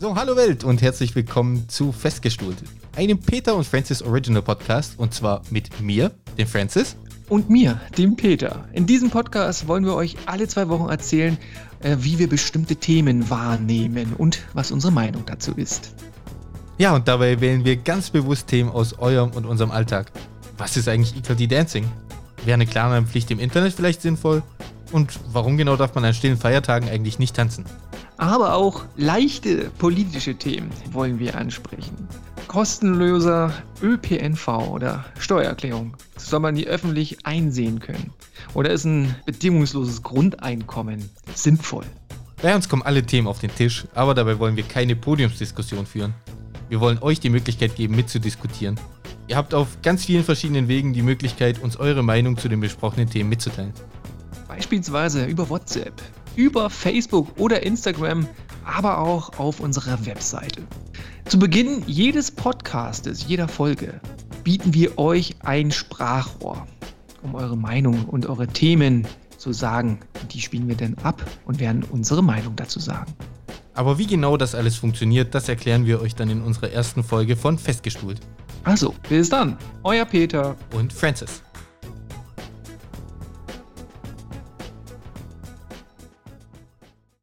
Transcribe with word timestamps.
So, 0.00 0.16
hallo 0.16 0.34
Welt 0.34 0.64
und 0.64 0.80
herzlich 0.80 1.14
willkommen 1.14 1.68
zu 1.68 1.92
Festgestuhlt, 1.92 2.56
einem 2.96 3.18
Peter 3.18 3.54
und 3.54 3.66
Francis 3.66 4.00
Original 4.00 4.40
Podcast 4.40 4.98
und 4.98 5.12
zwar 5.12 5.42
mit 5.50 5.78
mir, 5.82 6.10
dem 6.38 6.46
Francis. 6.46 6.96
Und 7.28 7.50
mir, 7.50 7.78
dem 7.98 8.16
Peter. 8.16 8.64
In 8.72 8.86
diesem 8.86 9.10
Podcast 9.10 9.68
wollen 9.68 9.84
wir 9.84 9.94
euch 9.94 10.16
alle 10.24 10.48
zwei 10.48 10.70
Wochen 10.70 10.88
erzählen, 10.88 11.36
äh, 11.80 11.98
wie 12.00 12.18
wir 12.18 12.30
bestimmte 12.30 12.76
Themen 12.76 13.28
wahrnehmen 13.28 14.14
und 14.16 14.38
was 14.54 14.70
unsere 14.70 14.90
Meinung 14.90 15.24
dazu 15.26 15.52
ist. 15.52 15.94
Ja, 16.78 16.94
und 16.94 17.06
dabei 17.06 17.38
wählen 17.42 17.66
wir 17.66 17.76
ganz 17.76 18.08
bewusst 18.08 18.46
Themen 18.46 18.70
aus 18.70 18.98
eurem 18.98 19.32
und 19.32 19.44
unserem 19.44 19.70
Alltag. 19.70 20.12
Was 20.56 20.78
ist 20.78 20.88
eigentlich 20.88 21.14
Equality 21.14 21.46
Dancing? 21.46 21.84
Wäre 22.44 22.54
eine 22.54 22.66
Klarnamenpflicht 22.66 23.30
im 23.30 23.38
Internet 23.38 23.74
vielleicht 23.74 24.02
sinnvoll? 24.02 24.42
Und 24.92 25.18
warum 25.32 25.56
genau 25.56 25.76
darf 25.76 25.94
man 25.94 26.04
an 26.04 26.14
stillen 26.14 26.36
Feiertagen 26.36 26.88
eigentlich 26.88 27.18
nicht 27.18 27.36
tanzen? 27.36 27.64
Aber 28.16 28.54
auch 28.54 28.84
leichte 28.96 29.70
politische 29.78 30.34
Themen 30.34 30.70
wollen 30.92 31.18
wir 31.18 31.36
ansprechen. 31.36 32.08
Kostenloser 32.48 33.52
ÖPNV 33.82 34.48
oder 34.70 35.04
Steuererklärung. 35.18 35.96
Soll 36.16 36.40
man 36.40 36.54
die 36.56 36.66
öffentlich 36.66 37.24
einsehen 37.24 37.78
können? 37.78 38.12
Oder 38.54 38.70
ist 38.70 38.84
ein 38.84 39.14
bedingungsloses 39.24 40.02
Grundeinkommen 40.02 41.08
sinnvoll? 41.34 41.84
Bei 42.42 42.54
uns 42.54 42.68
kommen 42.68 42.82
alle 42.82 43.04
Themen 43.04 43.28
auf 43.28 43.38
den 43.38 43.54
Tisch, 43.54 43.86
aber 43.94 44.14
dabei 44.14 44.38
wollen 44.38 44.56
wir 44.56 44.64
keine 44.64 44.96
Podiumsdiskussion 44.96 45.86
führen. 45.86 46.14
Wir 46.68 46.80
wollen 46.80 46.98
euch 47.02 47.20
die 47.20 47.30
Möglichkeit 47.30 47.76
geben, 47.76 47.94
mitzudiskutieren. 47.94 48.78
Ihr 49.30 49.36
habt 49.36 49.54
auf 49.54 49.80
ganz 49.80 50.06
vielen 50.06 50.24
verschiedenen 50.24 50.66
Wegen 50.66 50.92
die 50.92 51.02
Möglichkeit, 51.02 51.62
uns 51.62 51.76
eure 51.76 52.02
Meinung 52.02 52.36
zu 52.36 52.48
den 52.48 52.58
besprochenen 52.58 53.08
Themen 53.08 53.30
mitzuteilen. 53.30 53.72
Beispielsweise 54.48 55.24
über 55.26 55.48
WhatsApp, 55.48 56.02
über 56.34 56.68
Facebook 56.68 57.28
oder 57.38 57.62
Instagram, 57.62 58.26
aber 58.64 58.98
auch 58.98 59.38
auf 59.38 59.60
unserer 59.60 60.04
Webseite. 60.04 60.62
Zu 61.26 61.38
Beginn 61.38 61.84
jedes 61.86 62.32
Podcastes, 62.32 63.24
jeder 63.28 63.46
Folge, 63.46 64.00
bieten 64.42 64.74
wir 64.74 64.98
euch 64.98 65.36
ein 65.44 65.70
Sprachrohr, 65.70 66.66
um 67.22 67.36
eure 67.36 67.56
Meinung 67.56 68.06
und 68.06 68.26
eure 68.26 68.48
Themen 68.48 69.06
zu 69.36 69.52
sagen. 69.52 70.00
Die 70.32 70.40
spielen 70.40 70.66
wir 70.66 70.76
dann 70.76 70.96
ab 71.04 71.24
und 71.44 71.60
werden 71.60 71.84
unsere 71.84 72.24
Meinung 72.24 72.56
dazu 72.56 72.80
sagen. 72.80 73.14
Aber 73.74 73.96
wie 73.96 74.08
genau 74.08 74.36
das 74.36 74.56
alles 74.56 74.74
funktioniert, 74.74 75.36
das 75.36 75.48
erklären 75.48 75.86
wir 75.86 76.02
euch 76.02 76.16
dann 76.16 76.30
in 76.30 76.42
unserer 76.42 76.72
ersten 76.72 77.04
Folge 77.04 77.36
von 77.36 77.58
Festgestuhlt. 77.58 78.20
Also, 78.64 78.94
bis 79.08 79.28
dann, 79.28 79.56
euer 79.82 80.04
Peter 80.04 80.56
und 80.72 80.92
Francis. 80.92 81.42